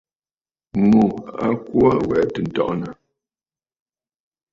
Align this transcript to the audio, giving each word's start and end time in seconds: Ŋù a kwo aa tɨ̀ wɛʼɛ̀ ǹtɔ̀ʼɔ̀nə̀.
Ŋù 0.87 1.01
a 1.45 1.47
kwo 1.65 1.79
aa 1.87 1.93
tɨ̀ 2.01 2.05
wɛʼɛ̀ 2.07 2.23
ǹtɔ̀ʼɔ̀nə̀. 2.29 2.93